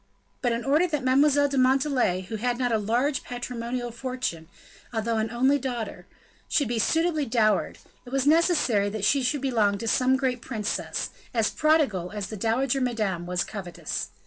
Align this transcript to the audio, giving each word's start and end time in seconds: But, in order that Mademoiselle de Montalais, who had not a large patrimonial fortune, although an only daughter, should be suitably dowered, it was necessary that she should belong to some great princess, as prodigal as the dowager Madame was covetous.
But, 0.41 0.51
in 0.51 0.65
order 0.65 0.87
that 0.87 1.03
Mademoiselle 1.03 1.47
de 1.49 1.59
Montalais, 1.59 2.21
who 2.21 2.37
had 2.37 2.57
not 2.57 2.71
a 2.71 2.79
large 2.79 3.23
patrimonial 3.23 3.91
fortune, 3.91 4.47
although 4.91 5.17
an 5.17 5.29
only 5.29 5.59
daughter, 5.59 6.07
should 6.49 6.67
be 6.67 6.79
suitably 6.79 7.23
dowered, 7.27 7.77
it 8.03 8.09
was 8.11 8.25
necessary 8.25 8.89
that 8.89 9.05
she 9.05 9.21
should 9.21 9.41
belong 9.41 9.77
to 9.77 9.87
some 9.87 10.15
great 10.15 10.41
princess, 10.41 11.11
as 11.35 11.51
prodigal 11.51 12.09
as 12.13 12.29
the 12.29 12.35
dowager 12.37 12.81
Madame 12.81 13.27
was 13.27 13.43
covetous. 13.43 14.09